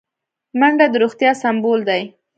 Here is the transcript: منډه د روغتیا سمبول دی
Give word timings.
منډه 0.59 0.85
د 0.91 0.93
روغتیا 1.03 1.31
سمبول 1.43 1.79
دی 1.89 2.03